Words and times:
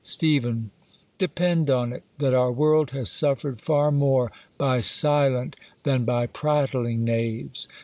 Stcph, 0.03 0.63
Depend 1.19 1.69
on 1.69 1.93
it, 1.93 2.01
that 2.17 2.33
our 2.33 2.51
world 2.51 2.89
has 2.89 3.11
suffered 3.11 3.61
far 3.61 3.91
more 3.91 4.31
by 4.57 4.79
silent, 4.79 5.55
than 5.83 6.05
by 6.05 6.25
prattling 6.25 7.03
knaves. 7.03 7.67